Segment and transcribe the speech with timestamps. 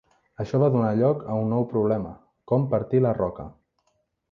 [0.43, 2.15] Això va donar lloc a un nou problema:
[2.53, 3.49] com partir la roca.